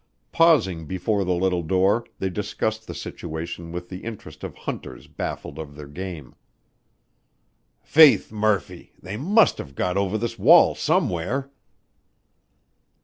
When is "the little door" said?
1.23-2.05